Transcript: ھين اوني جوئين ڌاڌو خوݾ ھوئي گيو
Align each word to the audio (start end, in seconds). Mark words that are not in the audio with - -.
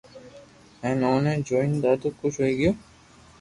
ھين 0.81 0.97
اوني 1.07 1.33
جوئين 1.47 1.71
ڌاڌو 1.83 2.09
خوݾ 2.17 2.33
ھوئي 2.39 2.53
گيو 2.59 2.71